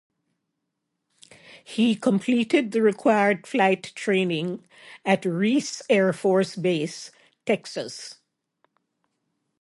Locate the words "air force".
5.91-6.55